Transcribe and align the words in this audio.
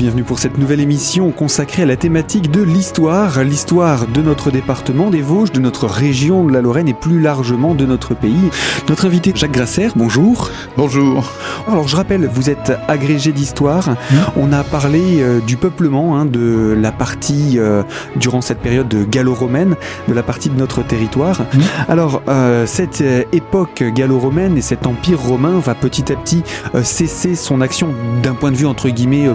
bienvenue 0.00 0.24
pour 0.24 0.38
cette 0.38 0.56
nouvelle 0.56 0.80
émission 0.80 1.30
consacrée 1.30 1.82
à 1.82 1.86
la 1.86 1.96
thématique 1.96 2.50
de 2.50 2.62
l'histoire, 2.62 3.44
l'histoire 3.44 4.06
de 4.06 4.22
notre 4.22 4.50
département 4.50 5.10
des 5.10 5.20
Vosges, 5.20 5.52
de 5.52 5.60
notre 5.60 5.86
région 5.86 6.46
de 6.46 6.54
la 6.54 6.62
Lorraine 6.62 6.88
et 6.88 6.94
plus 6.94 7.20
largement 7.20 7.74
de 7.74 7.84
notre 7.84 8.14
pays. 8.14 8.48
Notre 8.88 9.04
invité 9.04 9.32
Jacques 9.34 9.52
Grasser, 9.52 9.88
bonjour. 9.96 10.48
Bonjour. 10.78 11.30
Alors 11.68 11.86
je 11.86 11.96
rappelle, 11.96 12.30
vous 12.32 12.48
êtes 12.48 12.72
agrégé 12.88 13.32
d'histoire. 13.32 13.90
Mmh. 13.90 14.16
On 14.38 14.52
a 14.54 14.64
parlé 14.64 15.20
euh, 15.20 15.40
du 15.40 15.58
peuplement, 15.58 16.16
hein, 16.16 16.24
de 16.24 16.74
la 16.80 16.92
partie, 16.92 17.58
euh, 17.58 17.82
durant 18.16 18.40
cette 18.40 18.60
période 18.60 19.06
gallo-romaine, 19.10 19.76
de 20.08 20.14
la 20.14 20.22
partie 20.22 20.48
de 20.48 20.56
notre 20.56 20.82
territoire. 20.82 21.42
Mmh. 21.42 21.58
Alors 21.88 22.22
euh, 22.28 22.64
cette 22.64 23.04
époque 23.32 23.82
gallo-romaine 23.82 24.56
et 24.56 24.62
cet 24.62 24.86
empire 24.86 25.20
romain 25.20 25.58
va 25.58 25.74
petit 25.74 26.10
à 26.10 26.16
petit 26.16 26.42
cesser 26.82 27.34
son 27.34 27.60
action 27.60 27.88
d'un 28.22 28.32
point 28.32 28.50
de 28.50 28.56
vue 28.56 28.64
entre 28.64 28.88
guillemets 28.88 29.28
euh, 29.28 29.34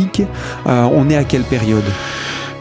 politique. 0.00 0.22
on 0.66 1.10
est 1.10 1.16
à 1.16 1.24
quelle 1.24 1.42
période? 1.42 1.84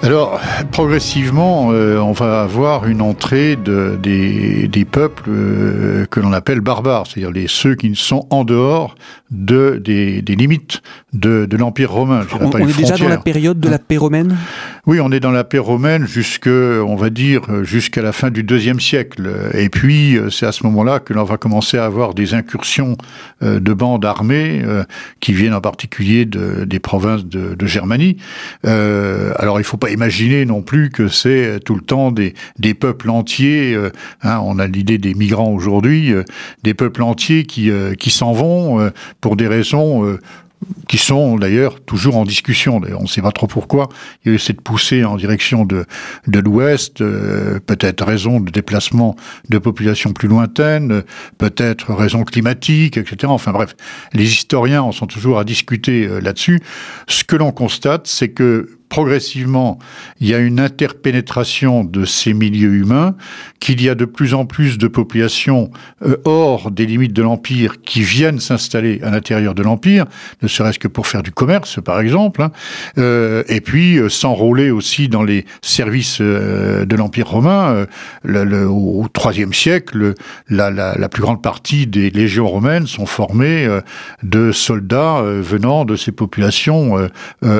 Alors, 0.01 0.39
progressivement, 0.71 1.71
euh, 1.73 1.97
on 1.97 2.13
va 2.13 2.41
avoir 2.41 2.87
une 2.87 3.01
entrée 3.01 3.57
de, 3.57 3.99
des, 4.01 4.69
des, 4.69 4.85
peuples 4.85 5.25
euh, 5.27 6.05
que 6.05 6.21
l'on 6.21 6.31
appelle 6.31 6.61
barbares, 6.61 7.05
c'est-à-dire 7.05 7.31
les, 7.31 7.47
ceux 7.47 7.75
qui 7.75 7.93
sont 7.95 8.25
en 8.29 8.45
dehors 8.45 8.95
de, 9.29 9.79
des, 9.83 10.21
des 10.21 10.35
limites 10.35 10.81
de, 11.11 11.45
de 11.45 11.57
l'Empire 11.57 11.91
romain. 11.91 12.25
On, 12.39 12.45
on 12.45 12.57
est 12.59 12.77
déjà 12.77 12.95
dans 12.95 13.09
la 13.09 13.17
période 13.17 13.59
de 13.59 13.67
la 13.67 13.77
paix 13.77 13.97
romaine? 13.97 14.37
Oui, 14.85 15.01
on 15.01 15.11
est 15.11 15.19
dans 15.19 15.31
la 15.31 15.43
paix 15.43 15.57
romaine 15.57 16.07
jusque, 16.07 16.47
on 16.47 16.95
va 16.95 17.09
dire, 17.09 17.63
jusqu'à 17.63 18.01
la 18.01 18.13
fin 18.13 18.31
du 18.31 18.43
deuxième 18.43 18.79
siècle. 18.79 19.29
Et 19.53 19.69
puis, 19.69 20.17
c'est 20.31 20.45
à 20.45 20.51
ce 20.51 20.63
moment-là 20.63 20.99
que 20.99 21.13
l'on 21.13 21.25
va 21.25 21.37
commencer 21.37 21.77
à 21.77 21.85
avoir 21.85 22.13
des 22.13 22.33
incursions 22.33 22.95
euh, 23.43 23.59
de 23.59 23.73
bandes 23.73 24.05
armées 24.05 24.63
qui 25.19 25.33
viennent 25.33 25.53
en 25.53 25.61
particulier 25.61 26.25
de, 26.25 26.63
des 26.63 26.79
provinces 26.79 27.25
de, 27.25 27.53
de 27.53 27.65
Germanie. 27.67 28.17
alors, 28.63 29.59
il 29.59 29.63
faut 29.63 29.77
pas 29.77 29.88
imaginer 29.91 30.45
non 30.45 30.61
plus 30.61 30.89
que 30.89 31.07
c'est 31.07 31.59
tout 31.63 31.75
le 31.75 31.81
temps 31.81 32.11
des, 32.11 32.33
des 32.57 32.73
peuples 32.73 33.09
entiers. 33.09 33.73
Euh, 33.73 33.91
hein, 34.21 34.39
on 34.43 34.59
a 34.59 34.67
l'idée 34.67 34.97
des 34.97 35.13
migrants 35.13 35.51
aujourd'hui, 35.51 36.13
euh, 36.13 36.23
des 36.63 36.73
peuples 36.73 37.03
entiers 37.03 37.43
qui, 37.43 37.69
euh, 37.69 37.93
qui 37.95 38.09
s'en 38.09 38.33
vont 38.33 38.91
pour 39.21 39.35
des 39.35 39.47
raisons 39.47 40.17
qui 40.87 40.97
sont 40.97 41.37
d'ailleurs 41.37 41.79
toujours 41.81 42.17
en 42.17 42.25
discussion. 42.25 42.81
On 42.97 43.03
ne 43.03 43.07
sait 43.07 43.21
pas 43.21 43.31
trop 43.31 43.47
pourquoi. 43.47 43.89
Il 44.23 44.29
y 44.29 44.31
a 44.31 44.35
eu 44.35 44.39
cette 44.39 44.61
poussée 44.61 45.03
en 45.03 45.15
direction 45.15 45.65
de, 45.65 45.85
de 46.27 46.39
l'Ouest, 46.39 46.99
peut-être 46.99 48.03
raison 48.03 48.39
de 48.39 48.51
déplacement 48.51 49.15
de 49.49 49.57
populations 49.57 50.11
plus 50.11 50.27
lointaines, 50.27 51.03
peut-être 51.37 51.93
raison 51.93 52.23
climatique, 52.23 52.97
etc. 52.97 53.27
Enfin 53.27 53.51
bref, 53.51 53.75
les 54.13 54.25
historiens 54.25 54.81
en 54.81 54.91
sont 54.91 55.07
toujours 55.07 55.39
à 55.39 55.43
discuter 55.43 56.07
là-dessus. 56.21 56.59
Ce 57.07 57.23
que 57.23 57.35
l'on 57.35 57.51
constate, 57.51 58.07
c'est 58.07 58.29
que 58.29 58.78
progressivement, 58.89 59.77
il 60.19 60.27
y 60.27 60.33
a 60.33 60.39
une 60.39 60.59
interpénétration 60.59 61.83
de 61.83 62.05
ces 62.05 62.33
milieux 62.33 62.73
humains, 62.73 63.15
qu'il 63.59 63.81
y 63.81 63.89
a 63.89 63.95
de 63.95 64.05
plus 64.05 64.33
en 64.33 64.45
plus 64.45 64.77
de 64.77 64.87
populations 64.87 65.69
euh, 66.05 66.17
hors 66.25 66.71
des 66.71 66.85
limites 66.85 67.13
de 67.13 67.21
l'Empire 67.21 67.81
qui 67.81 68.01
viennent 68.01 68.39
s'installer 68.39 68.99
à 69.03 69.11
l'intérieur 69.11 69.53
de 69.53 69.61
l'Empire, 69.61 70.05
ne 70.41 70.47
serait-ce 70.47 70.79
que 70.79 70.87
pour 70.87 71.07
faire 71.07 71.23
du 71.23 71.31
commerce, 71.31 71.79
par 71.81 71.99
exemple, 71.99 72.41
hein, 72.41 72.51
euh, 72.97 73.43
et 73.47 73.61
puis 73.61 73.97
euh, 73.97 74.09
s'enrôler 74.09 74.71
aussi 74.71 75.07
dans 75.07 75.23
les 75.23 75.45
services 75.61 76.19
de 76.19 76.95
l'Empire 76.95 77.27
romain. 77.27 77.85
Au 78.25 79.05
IIIe 79.31 79.53
siècle, 79.53 80.15
la, 80.49 80.71
la, 80.71 81.09
plus 81.09 81.21
grande 81.21 81.41
partie 81.41 81.85
des 81.85 82.09
légions 82.09 82.47
romaines 82.47 82.87
sont 82.87 83.05
formées 83.05 83.67
de 84.23 84.51
soldats 84.51 85.21
venant 85.21 85.85
de 85.85 85.95
ces 85.95 86.11
populations 86.11 87.09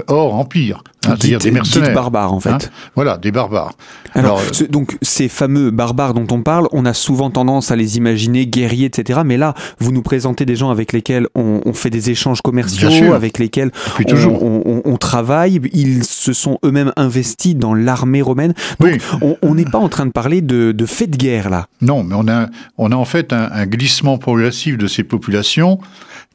hors 0.08 0.36
Empire. 0.36 0.84
Hein, 1.10 1.16
c'est-à-dire 1.20 1.40
des 1.40 1.52
mercenaires. 1.52 1.94
barbares, 1.94 2.34
en 2.34 2.40
fait. 2.40 2.50
Hein 2.50 2.60
voilà, 2.96 3.18
des 3.18 3.32
barbares. 3.32 3.74
Alors, 4.14 4.40
Alors 4.40 4.70
donc, 4.70 4.98
ces 5.02 5.28
fameux 5.28 5.72
barbares 5.72 6.14
dont 6.14 6.28
on 6.32 6.42
parle, 6.42 6.68
on 6.72 6.86
a 6.86 6.94
souvent 6.94 7.30
tendance 7.30 7.72
à 7.72 7.76
les 7.76 7.98
imaginer 7.98 8.46
guerriers, 8.46 8.86
etc. 8.86 9.22
Mais 9.26 9.38
là, 9.38 9.54
vous 9.80 9.92
nous 9.92 10.02
présentez 10.02 10.46
des 10.46 10.56
gens 10.56 10.70
avec 10.70 10.94
lesquels 10.94 11.28
on, 11.36 11.62
on 11.66 11.74
fait 11.74 11.90
des 11.90 12.10
échanges 12.10 12.42
commerciaux, 12.42 13.14
avec 13.14 13.40
lesquels 13.40 13.72
on, 14.00 14.62
on, 14.66 14.82
on, 14.86 14.98
travaille. 14.98 15.60
Ils 15.74 16.04
se 16.04 16.34
sont 16.34 16.60
eux-mêmes 16.64 16.94
investis 16.96 17.56
dans 17.56 17.74
l'armée 17.74 18.22
romaine. 18.22 18.54
Donc, 18.80 19.00
oui. 19.22 19.34
on 19.42 19.56
n'est 19.56 19.66
pas 19.66 19.80
en 19.80 19.90
train 19.90 20.06
de 20.06 20.12
parler 20.12 20.42
de, 20.42 20.72
de 20.72 20.86
faits 20.86 21.12
de 21.12 21.18
guerre, 21.18 21.50
là. 21.50 21.68
Non, 21.82 22.04
mais 22.04 22.16
on 22.18 22.28
a, 22.28 22.48
on 22.78 22.92
a 22.92 22.96
en 22.96 23.06
fait 23.06 23.34
un, 23.34 23.50
un 23.52 23.66
glissement 23.66 24.18
progressif 24.18 24.78
de 24.78 24.88
ces 24.88 25.04
populations 25.04 25.80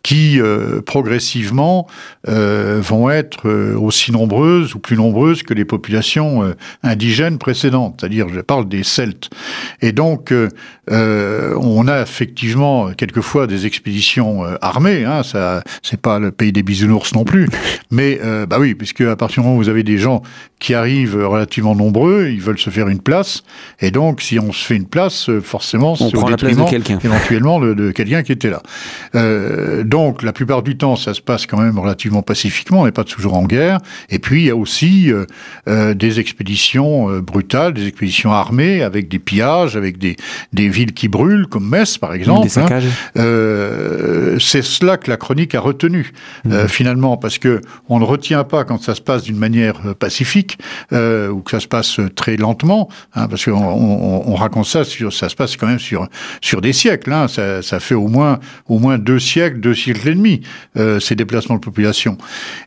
qui 0.04 0.38
euh, 0.38 0.82
progressivement 0.82 1.88
euh, 2.28 2.78
vont 2.82 3.08
être 3.08 3.48
euh, 3.48 3.74
aussi 3.74 4.12
nombreuses 4.12 4.74
ou 4.74 4.78
plus 4.78 4.96
nombreuses 4.96 5.42
que 5.42 5.54
les 5.54 5.64
populations 5.64 6.44
euh, 6.44 6.54
indigènes 6.82 7.38
précédentes, 7.38 7.96
c'est-à-dire 7.98 8.28
je 8.28 8.40
parle 8.40 8.68
des 8.68 8.84
Celtes. 8.84 9.30
Et 9.80 9.92
donc 9.92 10.30
euh, 10.30 11.54
on 11.56 11.88
a 11.88 12.02
effectivement 12.02 12.90
quelquefois 12.92 13.46
des 13.46 13.64
expéditions 13.64 14.44
armées, 14.60 15.06
hein, 15.06 15.22
ça 15.22 15.64
c'est 15.82 16.00
pas 16.00 16.18
le 16.18 16.30
pays 16.30 16.52
des 16.52 16.62
bisounours 16.62 17.14
non 17.14 17.24
plus, 17.24 17.48
mais 17.90 18.20
bah 18.46 18.58
oui, 18.60 18.74
puisque 18.74 19.00
à 19.00 19.16
partir 19.16 19.42
du 19.42 19.46
moment 19.46 19.58
où 19.58 19.62
vous 19.62 19.70
avez 19.70 19.82
des 19.82 19.96
gens 19.96 20.22
qui 20.58 20.74
arrivent 20.74 21.16
relativement 21.16 21.74
nombreux, 21.74 22.28
ils 22.28 22.42
veulent 22.42 22.58
se 22.58 22.68
faire 22.68 22.88
une 22.88 23.00
place, 23.00 23.44
et 23.80 23.90
donc 23.90 24.20
si 24.20 24.38
on 24.38 24.52
se 24.52 24.62
fait 24.62 24.76
une 24.76 24.86
place, 24.86 25.30
forcément 25.42 25.96
on 25.98 26.10
prend 26.10 26.28
la 26.28 26.36
place 26.36 26.56
de 26.56 26.68
quelqu'un, 26.68 26.98
éventuellement 27.02 27.60
de, 27.60 27.72
de 27.72 27.90
quelqu'un 27.90 28.22
qui 28.22 28.32
était 28.32 28.50
là. 28.50 28.62
Donc, 29.94 30.24
la 30.24 30.32
plupart 30.32 30.64
du 30.64 30.76
temps, 30.76 30.96
ça 30.96 31.14
se 31.14 31.20
passe 31.20 31.46
quand 31.46 31.60
même 31.60 31.78
relativement 31.78 32.20
pacifiquement, 32.20 32.80
on 32.80 32.84
n'est 32.84 32.90
pas 32.90 33.04
toujours 33.04 33.34
en 33.34 33.44
guerre. 33.44 33.78
Et 34.10 34.18
puis, 34.18 34.40
il 34.40 34.46
y 34.46 34.50
a 34.50 34.56
aussi 34.56 35.12
euh, 35.12 35.24
euh, 35.68 35.94
des 35.94 36.18
expéditions 36.18 37.08
euh, 37.08 37.20
brutales, 37.20 37.74
des 37.74 37.86
expéditions 37.86 38.32
armées, 38.32 38.82
avec 38.82 39.06
des 39.06 39.20
pillages, 39.20 39.76
avec 39.76 39.98
des, 39.98 40.16
des 40.52 40.68
villes 40.68 40.94
qui 40.94 41.06
brûlent, 41.06 41.46
comme 41.46 41.68
Metz, 41.68 41.96
par 41.96 42.12
exemple. 42.12 42.48
Des 42.48 42.58
Hein. 42.58 42.80
Euh, 43.16 44.36
c'est 44.40 44.62
cela 44.62 44.96
que 44.96 45.08
la 45.08 45.16
chronique 45.16 45.54
a 45.54 45.60
retenu, 45.60 46.12
mmh. 46.44 46.66
finalement, 46.66 47.16
parce 47.16 47.38
que 47.38 47.60
on 47.88 48.00
ne 48.00 48.04
retient 48.04 48.42
pas 48.42 48.64
quand 48.64 48.82
ça 48.82 48.96
se 48.96 49.00
passe 49.00 49.22
d'une 49.22 49.36
manière 49.36 49.94
pacifique, 49.94 50.58
ou 50.90 51.40
que 51.40 51.52
ça 51.52 51.60
se 51.60 51.68
passe 51.68 52.00
très 52.16 52.36
lentement, 52.36 52.88
hein, 53.14 53.28
parce 53.28 53.44
qu'on 53.44 53.52
on, 53.52 54.28
on, 54.28 54.34
raconte 54.34 54.66
ça, 54.66 54.82
sur, 54.82 55.12
ça 55.12 55.28
se 55.28 55.36
passe 55.36 55.56
quand 55.56 55.68
même 55.68 55.78
sur, 55.78 56.08
sur 56.40 56.60
des 56.60 56.72
siècles. 56.72 57.12
Hein, 57.12 57.28
ça, 57.28 57.62
ça 57.62 57.78
fait 57.78 57.94
au 57.94 58.08
moins, 58.08 58.40
au 58.66 58.80
moins 58.80 58.98
deux 58.98 59.20
siècles, 59.20 59.60
deux 59.60 59.74
siècle 59.84 60.08
et 60.08 60.40
euh, 60.76 61.00
ces 61.00 61.14
déplacements 61.14 61.56
de 61.56 61.60
population. 61.60 62.16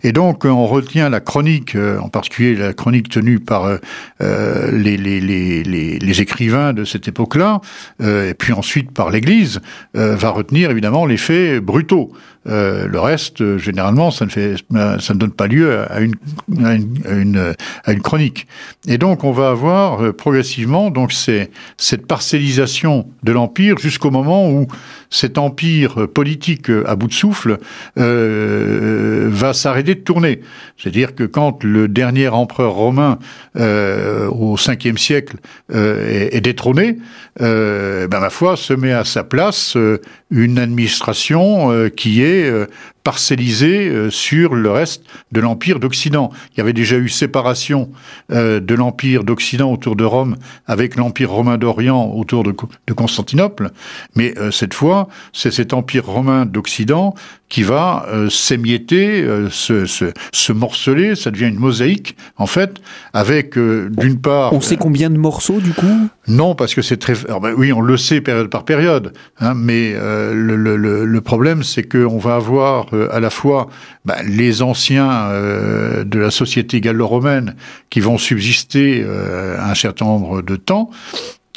Et 0.04 0.12
donc, 0.12 0.46
on 0.46 0.66
retient 0.68 1.10
la 1.10 1.20
chronique, 1.20 1.76
euh, 1.76 2.00
en 2.00 2.10
particulier 2.10 2.56
la 2.56 2.74
chronique 2.74 3.10
tenue 3.10 3.40
par 3.40 3.80
euh, 4.22 4.72
les, 4.72 6.22
écrivains 6.22 6.74
de 6.74 6.84
cette 6.84 7.08
époque-là, 7.08 7.62
et 8.04 8.34
puis 8.34 8.54
ensuite 8.54 8.92
par 8.92 9.12
l'Église, 9.12 9.60
va 9.94 10.30
retenir 10.30 10.72
évidemment 10.72 11.06
les 11.06 11.18
faits 11.18 11.60
brutaux. 11.60 12.12
Euh, 12.50 12.88
le 12.88 13.00
reste, 13.00 13.58
généralement, 13.58 14.10
ça 14.12 14.26
ne, 14.26 14.30
fait, 14.30 14.56
ça 15.00 15.14
ne 15.14 15.20
donne 15.20 15.32
pas 15.32 15.48
lieu 15.48 15.82
à 15.90 16.00
une, 16.00 16.16
chronique. 18.02 18.48
Et 18.88 18.98
donc, 18.98 19.24
on 19.24 19.32
va 19.32 19.50
avoir 19.50 20.02
euh, 20.02 20.14
progressivement 20.14 20.90
donc 20.90 21.12
cette 21.12 22.08
parcellisation 22.08 23.08
de 23.24 23.32
l'empire 23.32 23.78
jusqu'au 23.78 24.12
moment 24.12 24.50
où 24.50 24.68
cet 25.10 25.38
empire 25.38 26.08
politique 26.14 26.70
à 26.86 26.96
de 27.08 27.14
souffle 27.14 27.58
euh, 27.98 29.28
va 29.30 29.54
s'arrêter 29.54 29.96
de 29.96 30.02
tourner. 30.02 30.42
C'est-à-dire 30.78 31.16
que 31.16 31.24
quand 31.24 31.64
le 31.64 31.88
dernier 31.88 32.28
empereur 32.28 32.74
romain 32.74 33.20
euh, 33.58 34.28
au 34.28 34.56
5e 34.58 34.98
siècle 34.98 35.38
euh, 35.74 36.28
est, 36.30 36.36
est, 36.36 36.42
détrôné, 36.42 36.98
ben 37.40 38.08
ma 38.20 38.30
foi 38.30 38.56
se 38.56 38.74
met 38.74 38.94
à 38.94 39.04
sa 39.04 39.24
place 39.24 39.78
une 40.32 40.60
administration 40.60 41.90
qui 41.96 42.24
est 42.24 42.52
parcellisé 43.08 43.88
euh, 43.88 44.10
sur 44.10 44.54
le 44.54 44.70
reste 44.70 45.02
de 45.32 45.40
l'Empire 45.40 45.80
d'Occident. 45.80 46.30
Il 46.52 46.58
y 46.58 46.62
avait 46.62 46.74
déjà 46.74 46.98
eu 46.98 47.08
séparation 47.08 47.90
euh, 48.34 48.60
de 48.60 48.76
l'Empire 48.76 49.24
d'Occident 49.24 49.72
autour 49.72 49.96
de 49.96 50.04
Rome 50.04 50.36
avec 50.66 50.98
l'Empire 50.98 51.32
romain 51.32 51.58
d'Orient 51.58 52.12
autour 52.14 52.44
de, 52.44 52.52
Constantinople, 52.94 53.72
mais 54.16 54.38
euh, 54.38 54.52
cette 54.52 54.74
fois, 54.74 55.08
c'est 55.32 55.52
cet 55.52 55.74
Empire 55.74 56.06
romain 56.06 56.46
d'Occident 56.46 57.16
qui 57.48 57.64
va 57.64 58.06
s'émietter, 58.30 59.26
se, 59.50 59.86
se, 59.86 60.12
se, 60.34 60.52
morceler, 60.52 61.16
ça 61.16 61.32
devient 61.32 61.46
une 61.46 61.60
mosaïque, 61.60 62.18
en 62.36 62.46
fait, 62.46 62.82
avec, 63.14 63.58
d'une 63.58 64.20
part... 64.20 64.52
On 64.52 64.60
sait 64.60 64.76
combien 64.76 65.10
de 65.10 65.16
morceaux, 65.16 65.62
du 65.62 65.72
coup? 65.72 66.10
Non, 66.28 66.56
parce 66.56 66.76
que 66.76 66.82
c'est 66.82 66.98
très... 66.98 67.14
Alors, 67.26 67.40
ben, 67.40 67.54
oui, 67.56 67.72
on 67.72 67.80
le 67.80 67.96
sait 67.96 68.20
période 68.20 68.50
par 68.50 68.66
période, 68.66 69.14
hein, 69.40 69.54
mais 69.56 69.94
le, 69.94 70.58
le, 70.58 71.06
le, 71.06 71.22
problème, 71.22 71.64
c'est 71.64 71.84
qu'on 71.84 72.18
va 72.18 72.36
avoir 72.36 72.88
à 73.12 73.20
la 73.20 73.30
fois 73.30 73.70
ben, 74.06 74.16
les 74.26 74.62
anciens 74.62 75.30
de 76.06 76.20
la 76.20 76.32
société 76.32 76.82
gallo-romaine 76.82 77.56
qui 77.90 78.00
vont 78.00 78.18
subsister 78.18 79.06
un 79.60 79.76
certain 79.76 80.06
nombre 80.06 80.42
de 80.42 80.56
temps, 80.56 80.90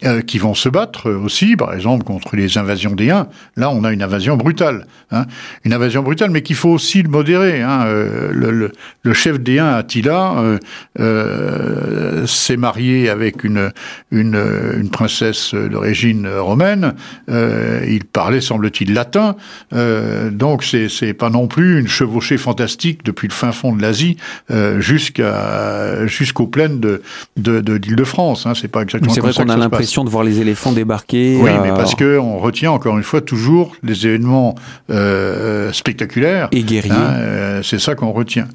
euh, 0.02 0.22
qui 0.22 0.38
vont 0.38 0.54
se 0.54 0.70
battre 0.70 1.10
aussi, 1.10 1.56
par 1.56 1.74
exemple, 1.74 2.04
contre 2.04 2.34
les 2.34 2.56
invasions 2.56 2.92
des 2.92 3.10
Huns. 3.10 3.28
Là, 3.56 3.68
on 3.70 3.84
a 3.84 3.92
une 3.92 4.02
invasion 4.02 4.34
brutale. 4.38 4.86
Hein. 5.10 5.26
Une 5.66 5.74
invasion 5.74 6.02
brutale, 6.02 6.30
mais 6.30 6.40
qu'il 6.40 6.56
faut 6.56 6.70
aussi 6.70 7.02
le 7.02 7.10
modérer. 7.10 7.60
Hein. 7.60 7.82
Euh, 7.84 8.30
le, 8.32 9.12
chef 9.12 9.38
des 9.38 9.58
Huns, 9.58 9.74
Attila, 9.74 10.36
euh, 10.38 10.58
euh, 11.00 11.79
s'est 12.26 12.56
marié 12.56 13.08
avec 13.08 13.44
une, 13.44 13.72
une, 14.10 14.40
une 14.78 14.90
princesse 14.90 15.54
d'origine 15.54 16.28
romaine. 16.28 16.94
il 17.28 18.04
parlait, 18.04 18.40
semble-t-il, 18.40 18.94
latin. 18.94 19.36
donc, 19.72 20.64
c'est 20.64 21.14
pas 21.14 21.30
non 21.30 21.46
plus 21.46 21.80
une 21.80 21.88
chevauchée 21.88 22.38
fantastique 22.38 23.04
depuis 23.04 23.28
le 23.28 23.32
fin 23.32 23.52
fond 23.52 23.74
de 23.74 23.82
l'Asie 23.82 24.16
jusqu'à 24.78 26.06
jusqu'aux 26.06 26.46
plaines 26.46 26.80
de, 26.80 27.02
de, 27.36 27.60
de 27.60 27.74
l'Île-de-France. 27.74 28.46
Hein. 28.46 28.52
C'est 28.54 28.68
pas 28.68 28.82
exactement 28.82 29.12
C'est 29.12 29.20
vrai 29.20 29.32
qu'on 29.32 29.48
a 29.48 29.56
l'impression 29.56 30.04
de 30.04 30.10
voir 30.10 30.24
les 30.24 30.40
éléphants 30.40 30.72
débarquer. 30.72 31.38
Oui, 31.40 31.50
mais 31.62 31.70
parce 31.70 31.94
que 31.94 32.18
on 32.18 32.38
retient 32.38 32.72
encore 32.72 32.96
une 32.96 33.04
fois 33.04 33.20
toujours 33.20 33.76
les 33.82 34.06
événements 34.06 34.54
euh, 34.90 35.72
spectaculaires 35.72 36.48
et 36.52 36.62
guerriers. 36.62 36.92
Hein, 36.92 37.14
euh, 37.18 37.62
c'est 37.62 37.78
ça 37.78 37.94
qu'on 37.94 38.12
retient. 38.12 38.48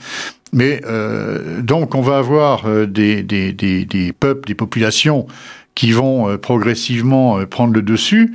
Mais 0.54 0.82
euh, 0.86 1.62
donc 1.62 1.96
on 1.96 2.02
va 2.02 2.18
avoir 2.18 2.66
euh, 2.66 2.86
des, 2.86 3.24
des, 3.24 3.52
des, 3.54 4.14
peuples, 4.14 4.48
des 4.48 4.56
populations 4.56 5.28
qui 5.74 5.92
vont 5.92 6.30
euh, 6.30 6.38
progressivement 6.38 7.46
prendre 7.46 7.74
le 7.74 7.82
dessus 7.82 8.34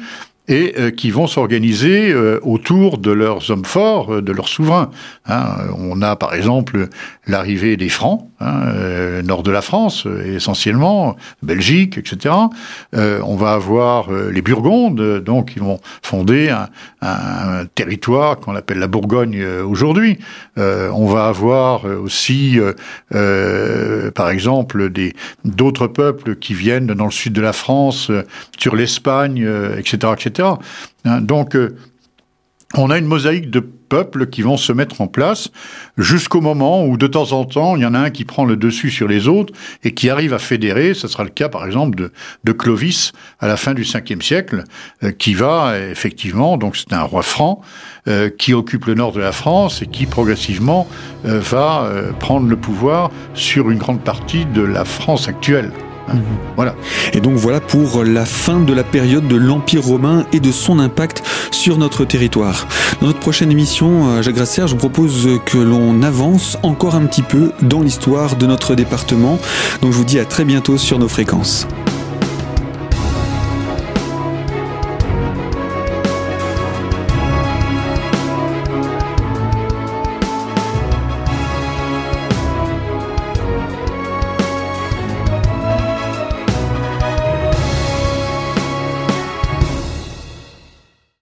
et 0.50 0.74
euh, 0.78 0.90
qui 0.90 1.10
vont 1.10 1.28
s'organiser 1.28 2.10
euh, 2.10 2.40
autour 2.42 2.98
de 2.98 3.12
leurs 3.12 3.50
hommes 3.50 3.64
forts, 3.64 4.16
euh, 4.16 4.20
de 4.20 4.32
leurs 4.32 4.48
souverains. 4.48 4.90
Hein. 5.26 5.46
On 5.78 6.02
a 6.02 6.16
par 6.16 6.34
exemple 6.34 6.88
l'arrivée 7.28 7.76
des 7.76 7.88
Francs, 7.88 8.28
hein, 8.40 9.22
nord 9.22 9.44
de 9.44 9.52
la 9.52 9.62
France 9.62 10.08
essentiellement, 10.26 11.16
Belgique, 11.42 11.96
etc. 11.98 12.34
on 12.92 13.36
va 13.36 13.52
avoir 13.52 14.10
les 14.10 14.42
Burgondes, 14.42 15.22
donc 15.22 15.52
ils 15.54 15.62
vont 15.62 15.78
fonder 16.02 16.48
un, 16.48 16.68
un 17.00 17.66
territoire 17.66 18.40
qu'on 18.40 18.56
appelle 18.56 18.78
la 18.78 18.88
Bourgogne 18.88 19.44
aujourd'hui. 19.64 20.18
on 20.56 21.06
va 21.06 21.26
avoir 21.26 21.84
aussi, 21.84 22.58
par 23.10 24.30
exemple, 24.30 24.90
des 24.90 25.12
d'autres 25.44 25.86
peuples 25.86 26.34
qui 26.36 26.54
viennent 26.54 26.88
dans 26.88 27.04
le 27.04 27.10
sud 27.12 27.34
de 27.34 27.42
la 27.42 27.52
France, 27.52 28.10
sur 28.58 28.74
l'Espagne, 28.74 29.46
etc., 29.78 30.12
etc. 30.14 30.39
Hein, 30.40 31.20
donc, 31.20 31.56
euh, 31.56 31.76
on 32.76 32.90
a 32.90 32.98
une 32.98 33.06
mosaïque 33.06 33.50
de 33.50 33.58
peuples 33.58 34.28
qui 34.28 34.42
vont 34.42 34.56
se 34.56 34.72
mettre 34.72 35.00
en 35.00 35.08
place 35.08 35.48
jusqu'au 35.98 36.40
moment 36.40 36.86
où 36.86 36.96
de 36.96 37.08
temps 37.08 37.32
en 37.32 37.44
temps 37.44 37.74
il 37.74 37.82
y 37.82 37.86
en 37.86 37.94
a 37.94 37.98
un 37.98 38.10
qui 38.10 38.24
prend 38.24 38.44
le 38.44 38.54
dessus 38.56 38.90
sur 38.90 39.08
les 39.08 39.26
autres 39.26 39.52
et 39.82 39.92
qui 39.92 40.08
arrive 40.08 40.32
à 40.32 40.38
fédérer. 40.38 40.94
Ce 40.94 41.08
sera 41.08 41.24
le 41.24 41.30
cas 41.30 41.48
par 41.48 41.66
exemple 41.66 42.10
de, 42.44 42.52
Clovis 42.52 43.10
à 43.40 43.48
la 43.48 43.56
fin 43.56 43.74
du 43.74 43.82
5e 43.82 44.22
siècle, 44.22 44.62
euh, 45.02 45.10
qui 45.10 45.34
va 45.34 45.80
effectivement, 45.80 46.56
donc 46.58 46.76
c'est 46.76 46.92
un 46.92 47.02
roi 47.02 47.22
franc 47.22 47.60
euh, 48.06 48.30
qui 48.30 48.54
occupe 48.54 48.86
le 48.86 48.94
nord 48.94 49.10
de 49.10 49.20
la 49.20 49.32
France 49.32 49.82
et 49.82 49.86
qui 49.86 50.06
progressivement 50.06 50.86
va 51.24 51.90
prendre 52.20 52.48
le 52.48 52.56
pouvoir 52.56 53.10
sur 53.34 53.70
une 53.70 53.78
grande 53.78 54.02
partie 54.02 54.46
de 54.46 54.62
la 54.62 54.84
France 54.84 55.26
actuelle. 55.26 55.72
Mhm. 56.14 56.22
Voilà. 56.56 56.74
Et 57.12 57.20
donc 57.20 57.36
voilà 57.36 57.60
pour 57.60 58.04
la 58.04 58.24
fin 58.24 58.60
de 58.60 58.72
la 58.72 58.84
période 58.84 59.26
de 59.28 59.36
l'Empire 59.36 59.82
romain 59.82 60.26
et 60.32 60.40
de 60.40 60.52
son 60.52 60.78
impact 60.78 61.22
sur 61.50 61.78
notre 61.78 62.04
territoire. 62.04 62.66
Dans 63.00 63.08
notre 63.08 63.20
prochaine 63.20 63.50
émission, 63.50 64.08
euh, 64.08 64.22
Jacques 64.22 64.34
Grasser, 64.34 64.62
je 64.66 64.72
vous 64.72 64.76
propose 64.76 65.28
que 65.46 65.58
l'on 65.58 66.02
avance 66.02 66.58
encore 66.62 66.94
un 66.94 67.06
petit 67.06 67.22
peu 67.22 67.52
dans 67.62 67.80
l'histoire 67.80 68.36
de 68.36 68.46
notre 68.46 68.74
département. 68.74 69.38
Donc 69.82 69.92
je 69.92 69.96
vous 69.96 70.04
dis 70.04 70.18
à 70.18 70.24
très 70.24 70.44
bientôt 70.44 70.78
sur 70.78 70.98
nos 70.98 71.08
fréquences. 71.08 71.66